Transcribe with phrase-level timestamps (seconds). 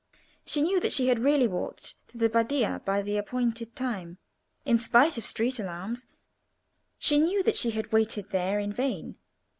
[0.47, 4.17] She knew that she had really walked to the Badia by the appointed time
[4.65, 6.07] in spite of street alarms;
[6.97, 9.17] she knew that she had waited there in vain.